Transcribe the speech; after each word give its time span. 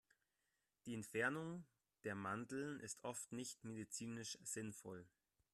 Die 0.87 0.95
Entfernung 0.95 1.63
der 2.05 2.15
Mandeln 2.15 2.79
ist 2.79 3.03
oft 3.03 3.31
nicht 3.31 3.63
medizinisch 3.63 4.35
sinnvoll. 4.41 5.05